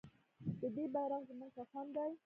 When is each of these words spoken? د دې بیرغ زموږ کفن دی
د 0.61 0.63
دې 0.75 0.85
بیرغ 0.93 1.21
زموږ 1.29 1.51
کفن 1.57 1.85
دی 1.95 2.11